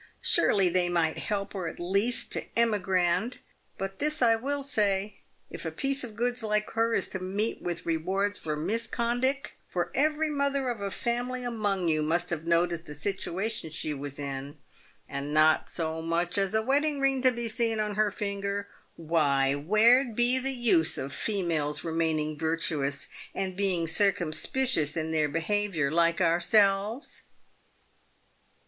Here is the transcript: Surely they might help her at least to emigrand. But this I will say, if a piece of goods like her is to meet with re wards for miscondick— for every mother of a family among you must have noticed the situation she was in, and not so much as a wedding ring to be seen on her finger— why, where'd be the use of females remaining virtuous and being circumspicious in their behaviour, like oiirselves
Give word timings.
Surely 0.23 0.67
they 0.67 0.89
might 0.89 1.19
help 1.19 1.53
her 1.53 1.67
at 1.67 1.79
least 1.79 2.31
to 2.31 2.45
emigrand. 2.57 3.37
But 3.77 3.99
this 3.99 4.19
I 4.19 4.35
will 4.35 4.63
say, 4.63 5.19
if 5.51 5.63
a 5.63 5.69
piece 5.69 6.03
of 6.03 6.15
goods 6.15 6.41
like 6.41 6.71
her 6.71 6.95
is 6.95 7.07
to 7.09 7.19
meet 7.19 7.61
with 7.61 7.85
re 7.85 7.97
wards 7.97 8.39
for 8.39 8.57
miscondick— 8.57 9.57
for 9.69 9.91
every 9.93 10.31
mother 10.31 10.69
of 10.69 10.81
a 10.81 10.89
family 10.89 11.43
among 11.43 11.87
you 11.87 12.01
must 12.01 12.31
have 12.31 12.45
noticed 12.45 12.85
the 12.87 12.95
situation 12.95 13.69
she 13.69 13.93
was 13.93 14.17
in, 14.17 14.57
and 15.07 15.35
not 15.35 15.69
so 15.69 16.01
much 16.01 16.35
as 16.39 16.55
a 16.55 16.63
wedding 16.63 16.99
ring 16.99 17.21
to 17.21 17.31
be 17.31 17.47
seen 17.47 17.79
on 17.79 17.93
her 17.93 18.09
finger— 18.09 18.67
why, 18.95 19.53
where'd 19.53 20.15
be 20.15 20.39
the 20.39 20.55
use 20.55 20.97
of 20.97 21.13
females 21.13 21.83
remaining 21.83 22.35
virtuous 22.39 23.07
and 23.35 23.55
being 23.55 23.85
circumspicious 23.85 24.97
in 24.97 25.11
their 25.11 25.29
behaviour, 25.29 25.91
like 25.91 26.17
oiirselves 26.17 27.21